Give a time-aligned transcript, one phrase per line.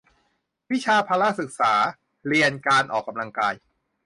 [0.71, 1.73] วิชาพละศึกษา
[2.27, 3.53] เรียนการออกกำลังกาย